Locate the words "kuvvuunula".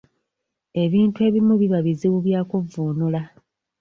2.49-3.21